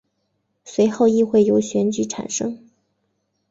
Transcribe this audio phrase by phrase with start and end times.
[0.65, 2.67] 随后议会由选举产生。